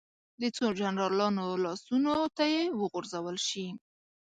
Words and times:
د 0.41 0.43
څو 0.55 0.65
جنرالانو 0.79 1.45
لاسونو 1.65 2.15
ته 2.37 2.45
وغورځول 2.81 3.37
شي. 3.49 3.67